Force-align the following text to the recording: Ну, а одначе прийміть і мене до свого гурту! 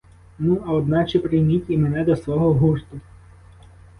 Ну, 0.39 0.63
а 0.65 0.71
одначе 0.71 1.19
прийміть 1.19 1.65
і 1.69 1.77
мене 1.77 2.05
до 2.05 2.15
свого 2.15 2.53
гурту! 2.53 2.99